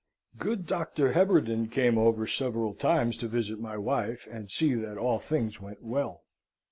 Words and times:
Good 0.39 0.65
Dr. 0.65 1.11
Heberden 1.13 1.69
came 1.69 1.95
over 1.99 2.25
several 2.25 2.73
times 2.73 3.17
to 3.17 3.27
visit 3.27 3.59
my 3.59 3.77
wife, 3.77 4.27
and 4.31 4.49
see 4.49 4.73
that 4.73 4.97
all 4.97 5.19
things 5.19 5.61
went 5.61 5.83
well. 5.83 6.23